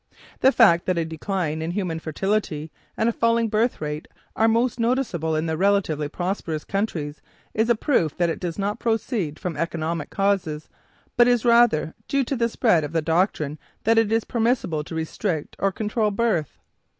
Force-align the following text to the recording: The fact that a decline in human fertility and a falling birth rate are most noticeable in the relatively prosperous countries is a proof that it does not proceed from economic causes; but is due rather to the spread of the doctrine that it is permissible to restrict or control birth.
The 0.39 0.51
fact 0.51 0.87
that 0.87 0.97
a 0.97 1.05
decline 1.05 1.61
in 1.61 1.69
human 1.69 1.99
fertility 1.99 2.71
and 2.97 3.07
a 3.07 3.11
falling 3.11 3.49
birth 3.49 3.79
rate 3.79 4.07
are 4.35 4.47
most 4.47 4.79
noticeable 4.79 5.35
in 5.35 5.45
the 5.45 5.55
relatively 5.55 6.07
prosperous 6.09 6.63
countries 6.63 7.21
is 7.53 7.69
a 7.69 7.75
proof 7.75 8.17
that 8.17 8.27
it 8.27 8.39
does 8.39 8.57
not 8.57 8.79
proceed 8.79 9.37
from 9.37 9.55
economic 9.55 10.09
causes; 10.09 10.69
but 11.17 11.27
is 11.27 11.43
due 11.43 11.49
rather 11.49 11.93
to 12.07 12.23
the 12.23 12.49
spread 12.49 12.83
of 12.83 12.93
the 12.93 13.03
doctrine 13.03 13.59
that 13.83 13.99
it 13.99 14.11
is 14.11 14.23
permissible 14.23 14.83
to 14.85 14.95
restrict 14.95 15.55
or 15.59 15.71
control 15.71 16.09
birth. 16.09 16.57